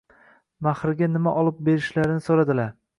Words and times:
Mahrga 0.69 1.11
nima 1.17 1.37
olib 1.43 1.63
berishlarini 1.71 2.29
soʻradilar. 2.31 2.79